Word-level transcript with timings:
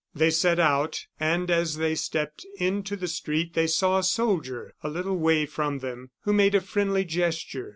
They 0.15 0.31
set 0.31 0.57
out, 0.59 1.05
and 1.19 1.51
as 1.51 1.75
they 1.77 1.93
stepped 1.93 2.43
into 2.59 2.95
the 2.95 3.07
street 3.07 3.53
they 3.53 3.67
saw 3.67 3.99
a 3.99 4.03
soldier 4.03 4.73
a 4.83 4.89
little 4.89 5.15
way 5.19 5.45
from 5.45 5.77
them, 5.77 6.09
who 6.23 6.33
made 6.33 6.55
a 6.55 6.61
friendly 6.61 7.05
gesture. 7.05 7.69